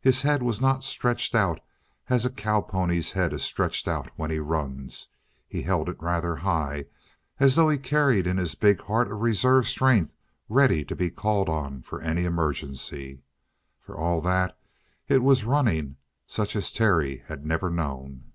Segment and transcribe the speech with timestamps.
[0.00, 1.60] His head was not stretched out
[2.08, 5.08] as a cow pony's head is stretched when he runs;
[5.46, 6.86] he held it rather high,
[7.38, 10.14] as though he carried in his big heart a reserve strength
[10.48, 13.20] ready to be called on for any emergency.
[13.78, 14.58] For all that,
[15.06, 15.96] it was running
[16.26, 18.30] such as Terry had never known.